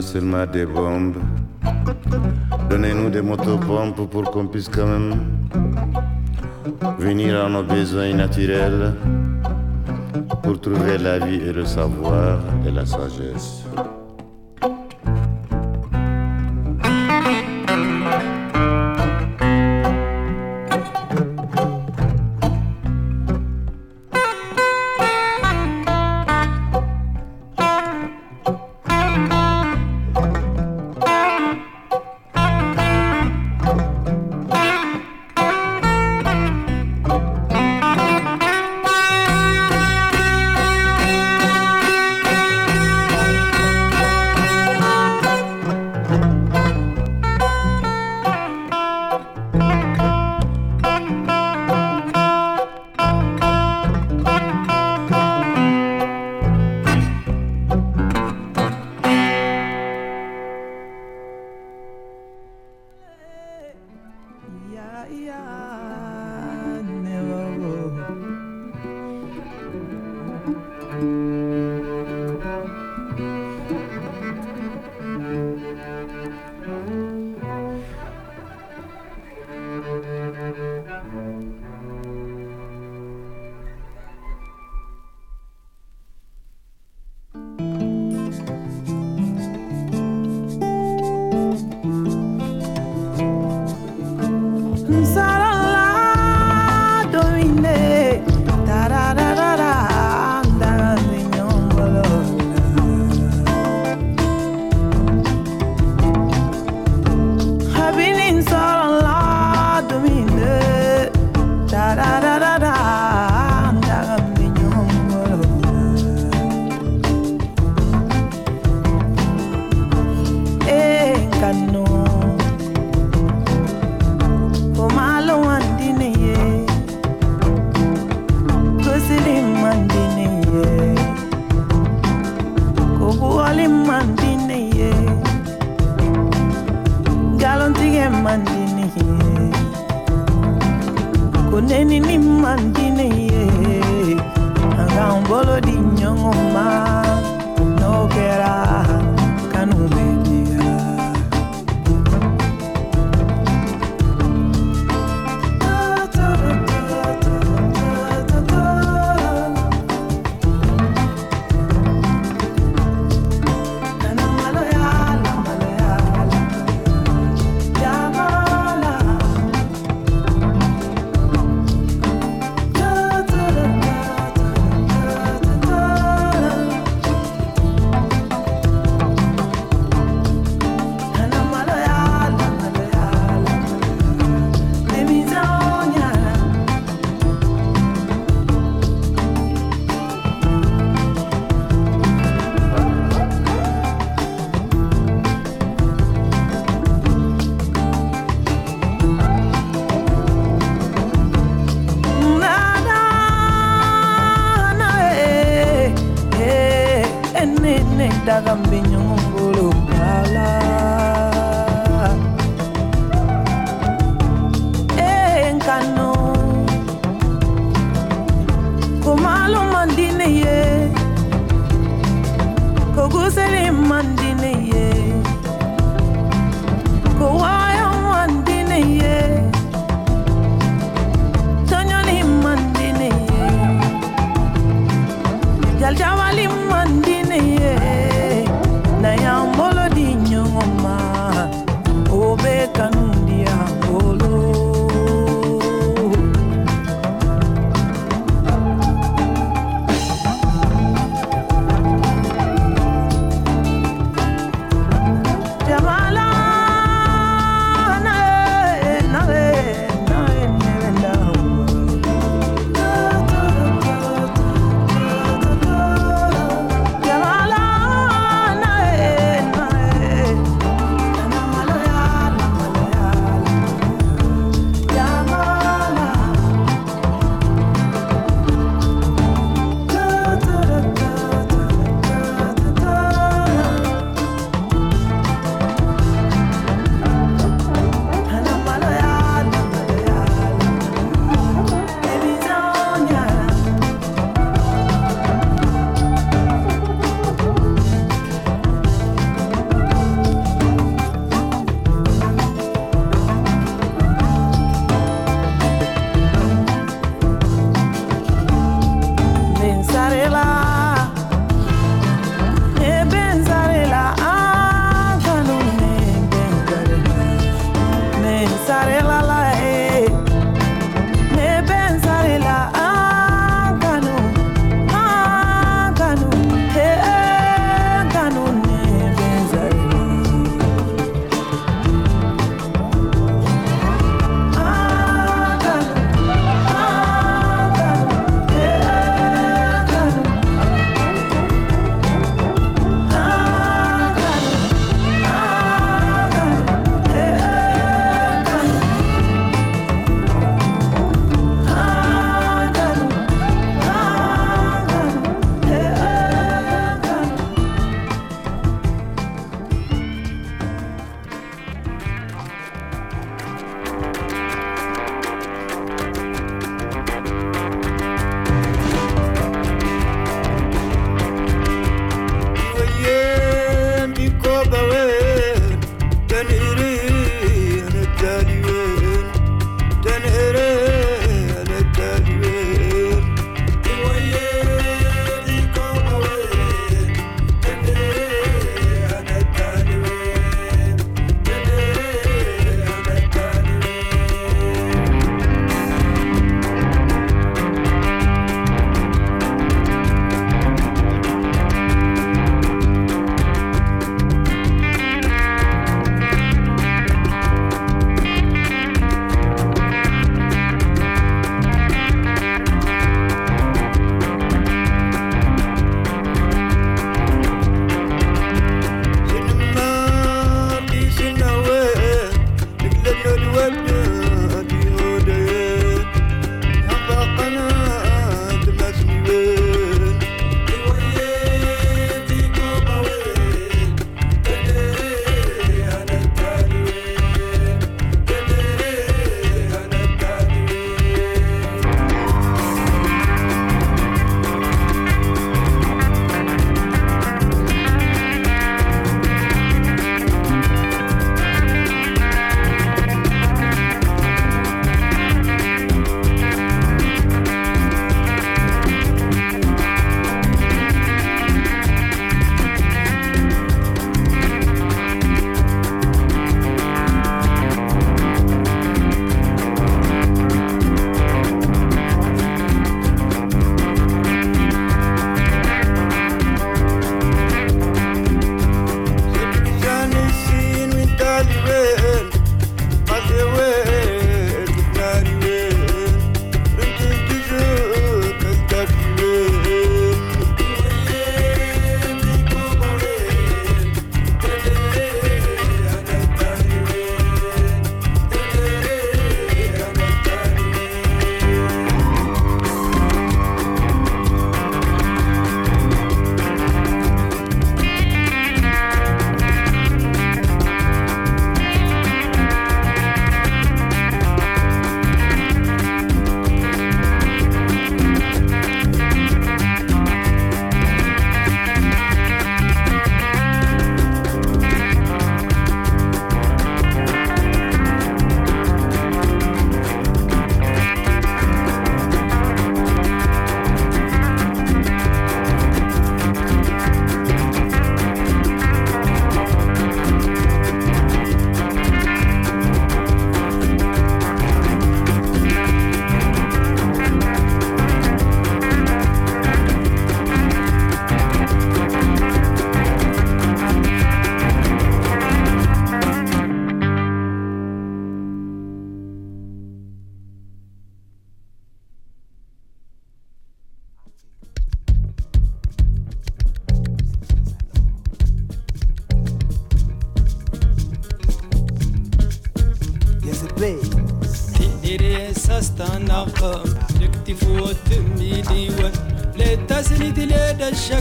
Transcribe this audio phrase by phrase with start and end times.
[0.00, 1.16] seulement des bombes,
[2.68, 5.14] donnez-nous des motopompes pour qu'on puisse quand même
[6.98, 8.94] venir à nos besoins naturels
[10.42, 13.64] pour trouver la vie et le savoir et la sagesse.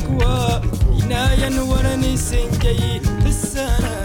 [0.06, 0.62] تقوى
[1.04, 4.05] ينايا ورني سنجي السنة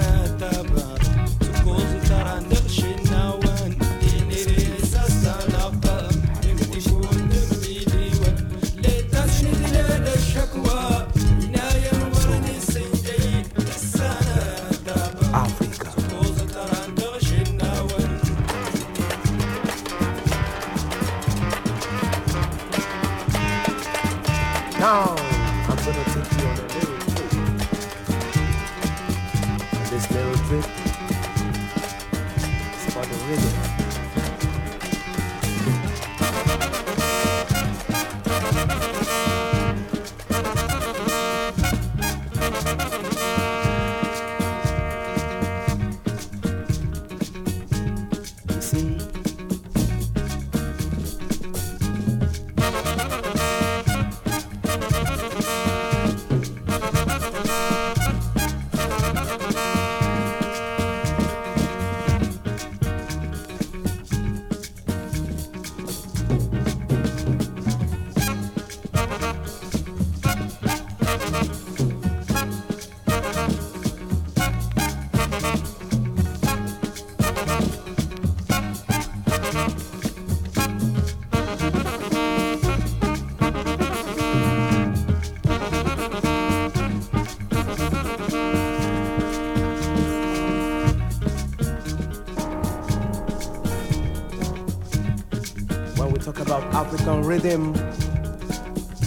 [97.30, 97.72] rhythm,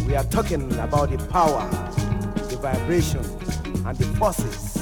[0.07, 1.69] we are talking about the power,
[2.47, 3.19] the vibration,
[3.85, 4.77] and the forces.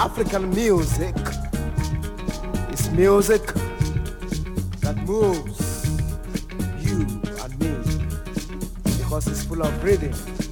[0.00, 1.14] African music
[2.72, 3.44] is music
[4.80, 5.86] that moves
[6.80, 7.00] you
[7.42, 7.76] and me
[8.96, 10.45] because it's full of rhythm.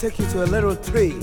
[0.00, 1.14] Take you to a little tree.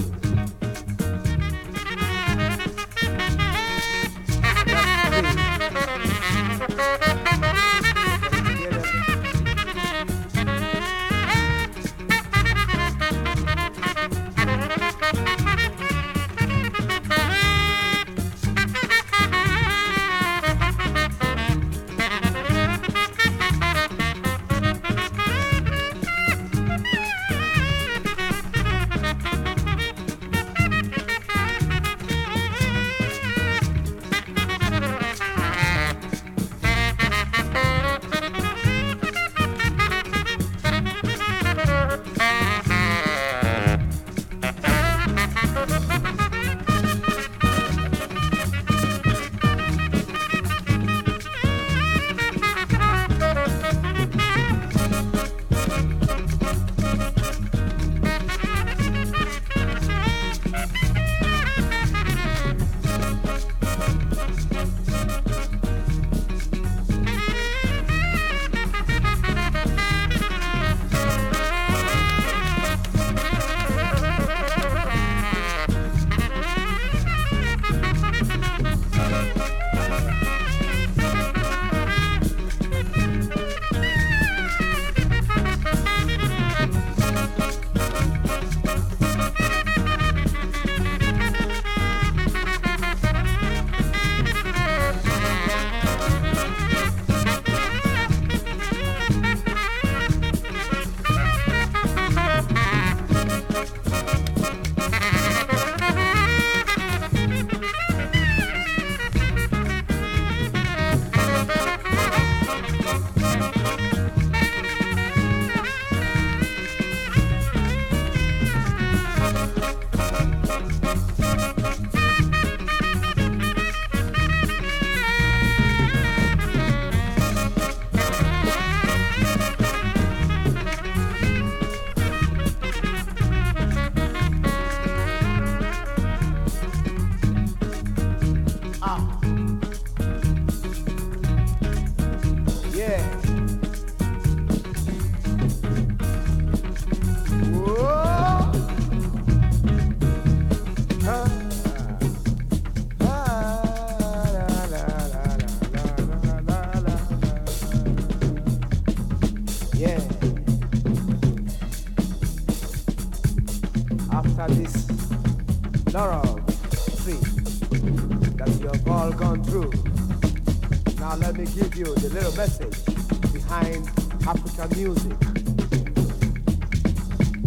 [171.55, 172.85] Give you the little message
[173.33, 173.87] behind
[174.27, 175.17] African music.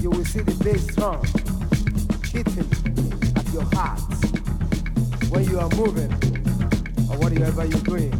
[0.00, 1.22] You will see the bass drum
[2.32, 2.70] hitting
[3.36, 4.00] at your heart
[5.30, 6.12] when you are moving
[7.10, 8.12] or whatever you're doing.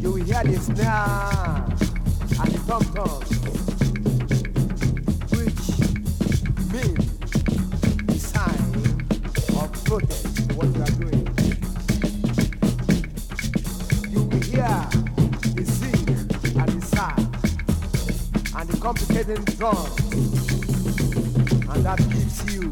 [0.00, 1.64] You will hear the snare
[2.38, 3.22] and the tom tom,
[5.32, 5.64] which
[6.72, 7.06] means
[8.06, 8.72] the sign
[9.60, 11.25] of protest what you are doing.
[14.66, 14.90] Will
[15.54, 16.08] the sing
[16.58, 17.20] and the sound
[18.56, 19.96] and the complicated drums,
[21.68, 22.62] and that gives you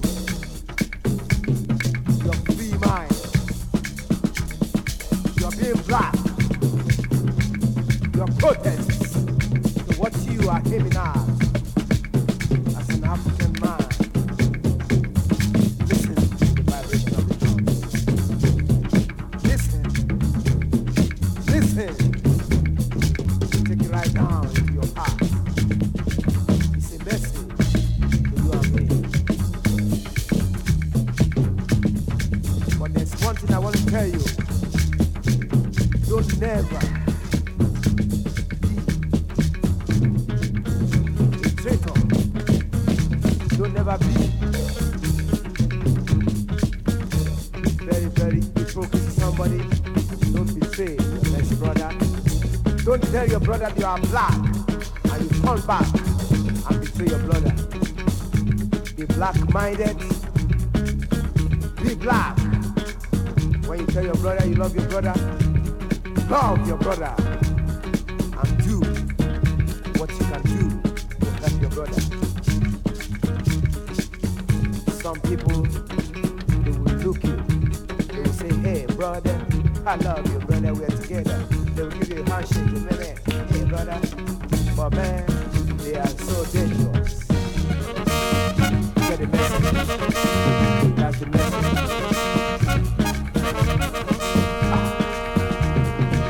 [2.25, 3.15] your free mind.
[5.39, 6.15] You're being black.
[8.17, 11.24] Your protests to what you are aiming at
[53.45, 55.87] brother you are black and you turn back
[56.71, 57.53] and betray your brother.
[58.97, 59.99] Be black-minded.
[61.83, 62.39] Be black.
[63.67, 65.13] When you tell your brother you love your brother,
[66.31, 67.15] love your brother
[68.41, 68.81] and do
[70.01, 70.81] what you can do
[71.21, 72.01] to help your brother.
[75.03, 75.63] Some people
[76.65, 77.37] they will look you,
[78.07, 79.39] they will say, Hey brother,
[79.85, 80.24] I love
[82.07, 83.19] They handshake, a minute,
[83.51, 83.99] hey brother.
[84.77, 85.25] But man,
[85.79, 87.25] they are so dangerous.
[88.95, 89.73] Get the message.
[90.97, 91.64] That's the message.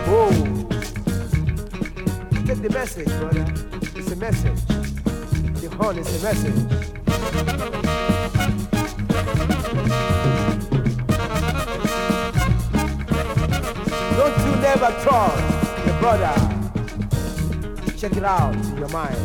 [0.07, 0.33] Oh,
[2.47, 3.45] take the message, brother.
[3.97, 4.61] It's a message.
[5.61, 6.61] The horn is a message.
[14.17, 15.54] Don't you never trust
[16.05, 16.37] brother.
[17.97, 19.17] Check it out in your mind.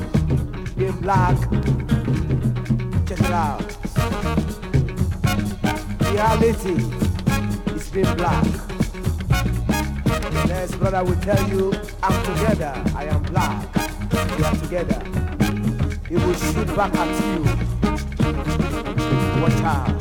[0.77, 1.37] Being black,
[3.05, 3.67] check it out.
[6.09, 6.77] Reality
[7.75, 8.45] is being black.
[9.27, 13.75] The next brother will tell you, I'm together, I am black.
[14.37, 15.01] We are together.
[16.07, 17.43] He will shoot back at you.
[19.41, 19.98] Watch out.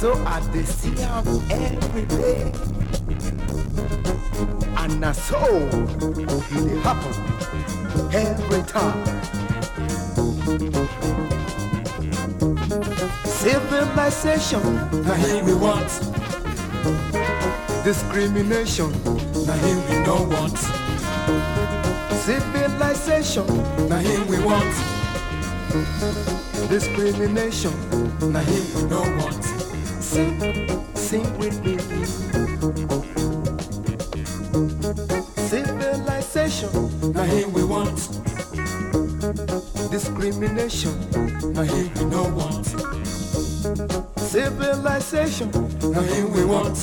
[0.00, 2.50] So I see am every day.
[4.78, 5.38] And so
[6.16, 7.14] e dey happen
[8.14, 9.04] every time.
[13.26, 14.62] Civilization,
[15.04, 15.90] Now here we want,
[17.84, 18.90] discrimination,
[19.46, 20.56] now here we no want,
[22.24, 23.46] civilization,
[23.90, 24.74] now here we want,
[26.70, 27.74] discrimination.
[28.32, 29.49] now here we no want,
[30.10, 30.34] Sing,
[30.96, 31.78] sing with me.
[35.46, 36.72] Civilization,
[37.12, 37.96] now here we want,
[39.92, 40.98] discrimination.
[41.52, 42.66] now here we no want,
[44.18, 45.50] Civilization,
[45.92, 46.74] now here we want,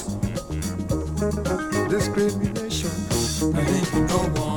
[1.90, 2.92] discrimination.
[3.52, 4.48] now here we no want.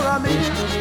[0.00, 0.78] I mean.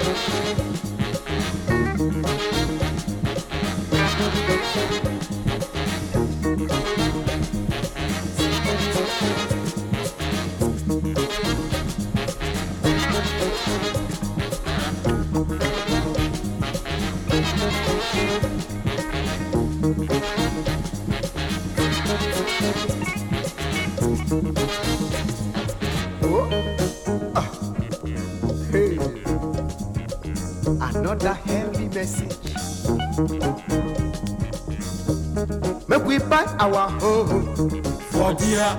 [38.58, 38.74] Dear,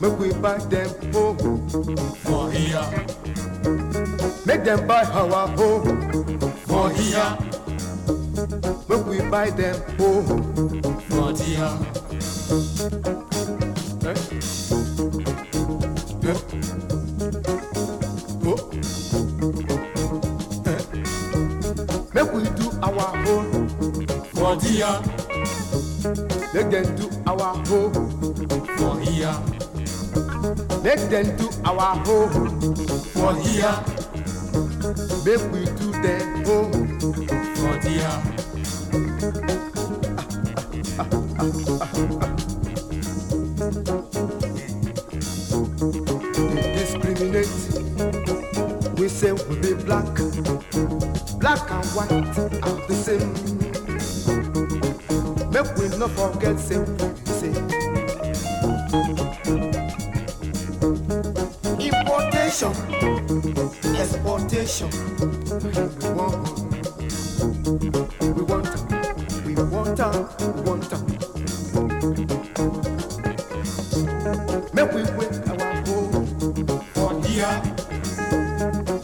[0.00, 1.38] make we buy them home,
[2.24, 3.06] for here,
[4.44, 7.38] make them buy our home, for here,
[8.88, 10.45] make we buy them home.
[33.66, 33.96] For
[35.24, 36.98] make we do their home.
[37.02, 37.14] Oh.
[37.56, 38.14] for dear,
[46.54, 47.54] They discriminate.
[48.98, 50.14] We say we be black,
[51.40, 52.12] black and white
[52.62, 53.32] are the same.
[55.50, 56.98] Make we not forget say we
[57.40, 57.52] say.
[61.80, 62.74] Importation,
[63.28, 64.88] exportation.
[66.00, 66.46] We want,
[68.22, 68.68] we want,
[69.44, 69.98] we want,
[70.54, 70.90] we want.
[74.74, 76.26] Make we wake our home.
[76.94, 77.54] for dear,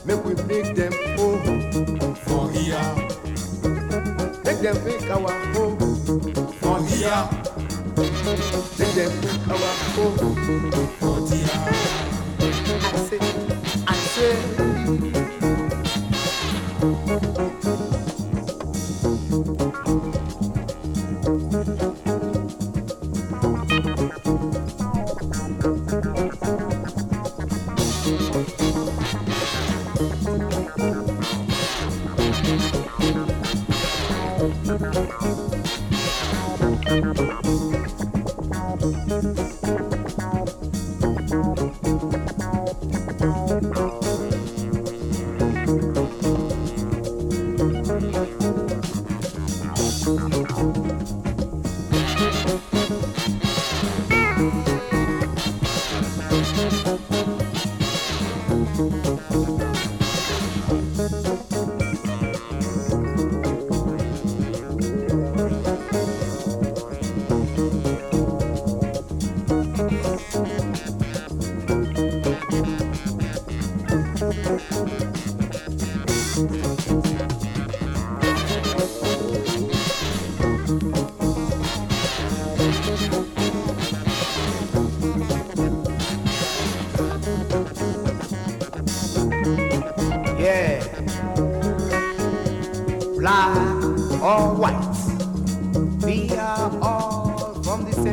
[0.05, 2.95] Make we make them home, for here,
[4.45, 5.79] make them make our home,
[6.61, 7.29] for here,
[8.79, 11.02] make them make our home.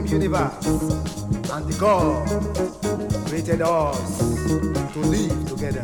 [0.10, 2.28] Universe, and the God
[3.28, 4.20] created us
[4.94, 5.84] to live together.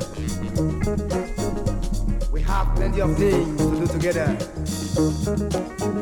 [2.31, 4.37] We have plenty of things to do together.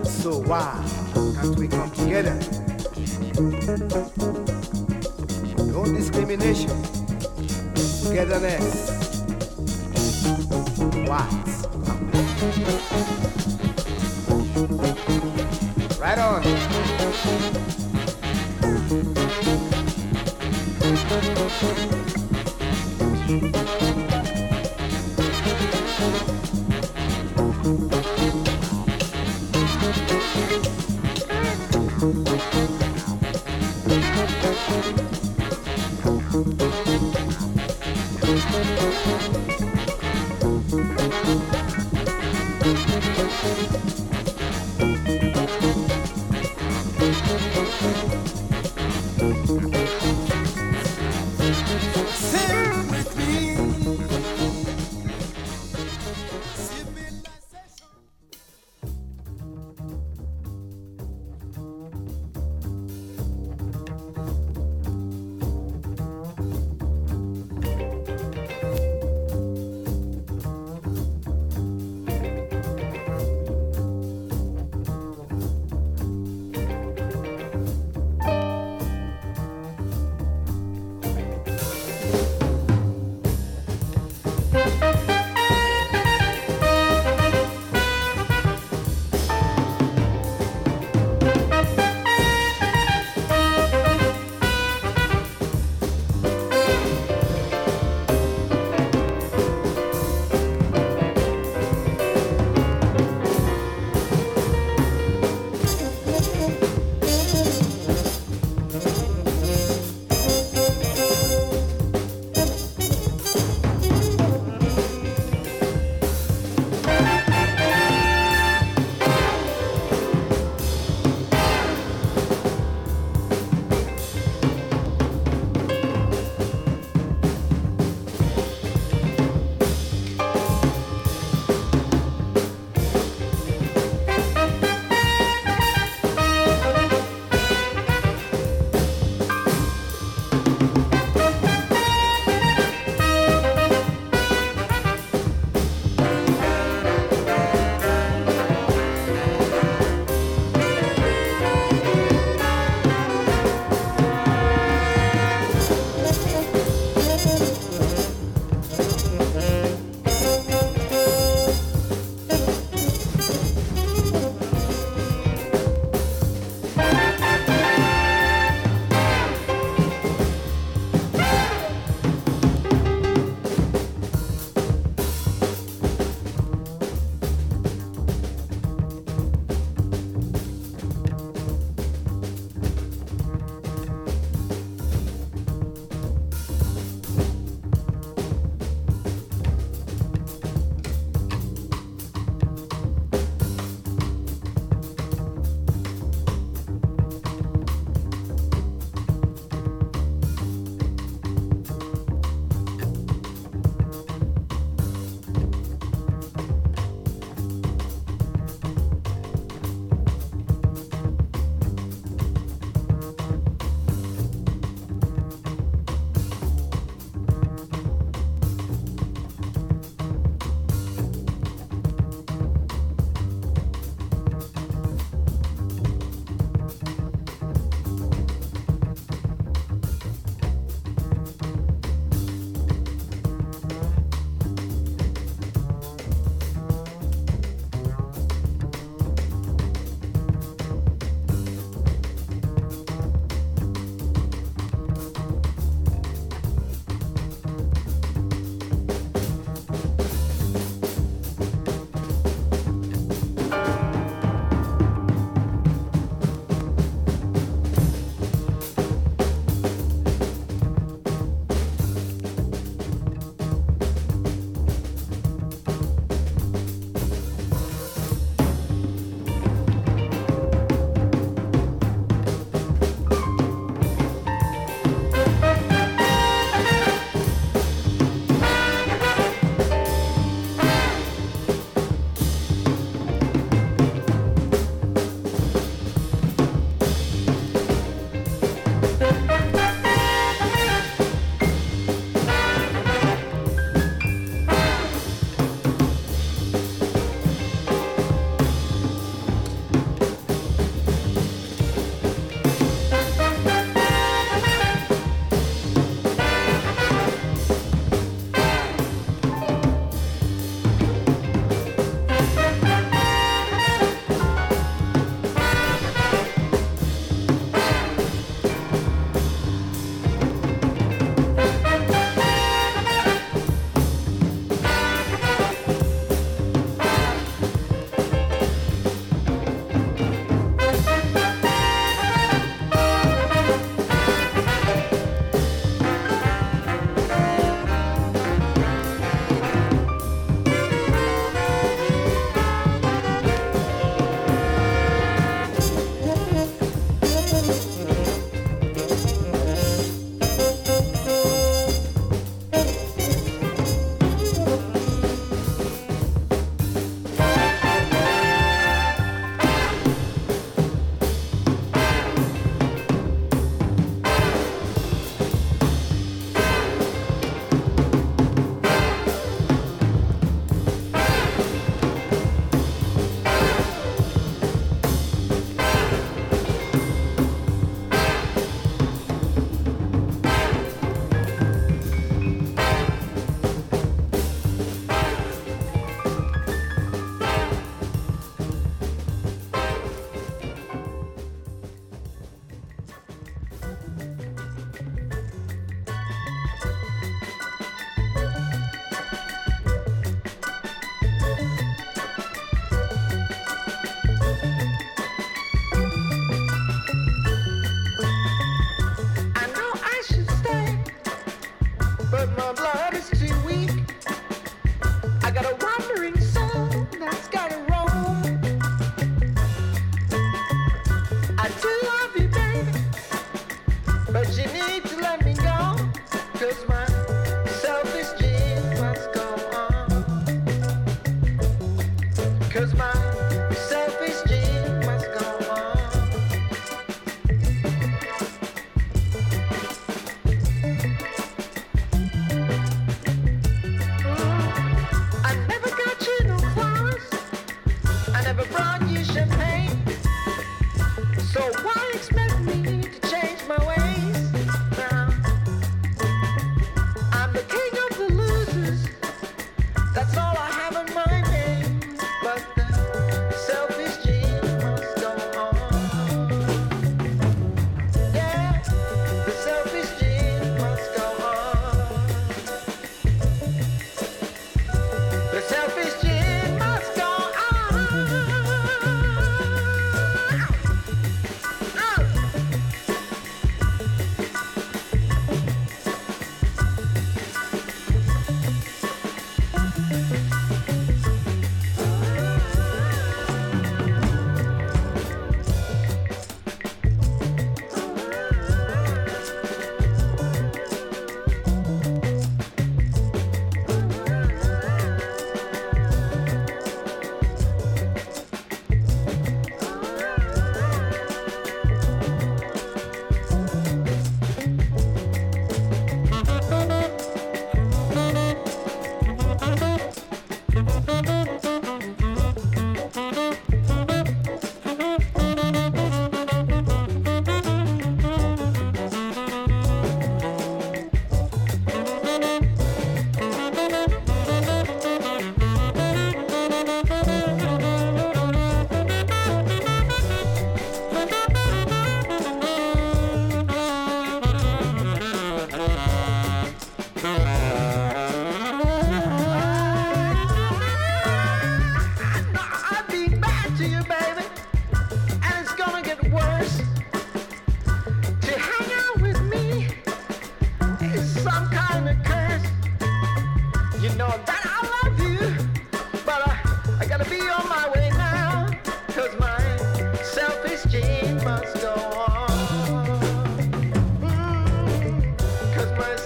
[0.05, 0.83] So why
[1.13, 2.39] can't we come together?
[5.71, 6.71] No discrimination,
[8.03, 8.89] togetherness.
[11.07, 11.29] What?
[15.99, 17.72] Right on.
[21.63, 21.92] Sing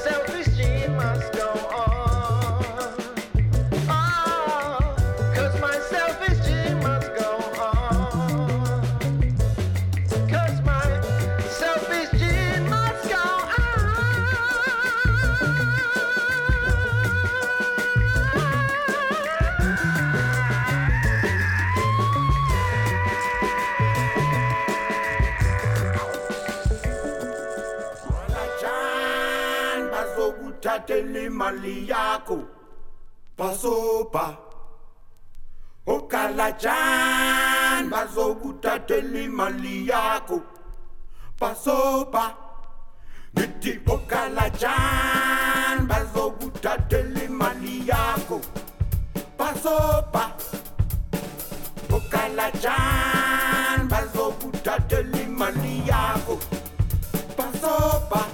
[0.05, 0.56] uthathele
[31.47, 32.43] imali yakho
[33.37, 34.35] basoba
[35.87, 40.41] okalajan bazokuthathela imali yakho
[41.39, 42.35] basoba
[43.33, 48.41] ngithi okalajan bazokuthathela imali yakho
[49.39, 50.35] basoba
[51.95, 56.35] okalajan bazokuthathela imali yakho
[57.37, 58.26] basoba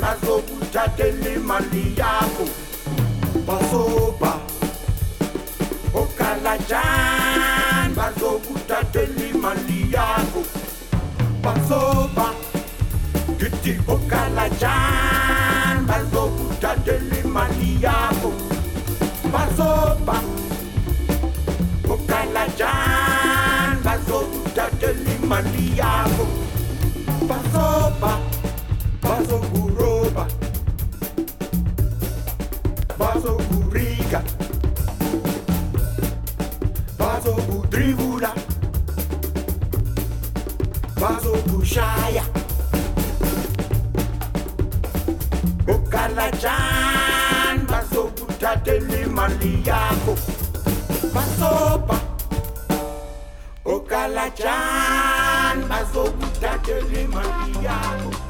[0.00, 2.46] ukalajani bazokuthathela imali yakho.
[3.46, 4.32] Basoba
[5.94, 10.42] ukalajani bazokuthathela imali yakho.
[11.42, 12.34] Basoba
[13.30, 18.32] ngithi ukalajani bazokuthathela imali yakho.
[19.32, 20.22] Basoba
[21.94, 26.26] ukalajani bazokuthathela imali yakho.
[27.28, 28.29] Basoba
[41.70, 42.24] bazokushaya
[45.68, 50.16] ukalajani bazokuthathela imali yakho
[51.14, 52.00] basoba
[53.64, 58.29] ukalajani bazokuthathela imali yakho